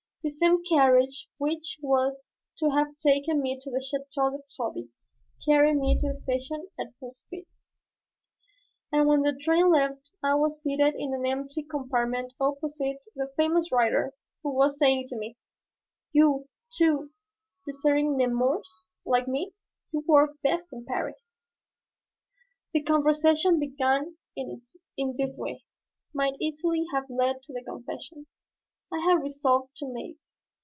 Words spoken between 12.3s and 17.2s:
opposite the famous writer, who was saying to me, "You, too,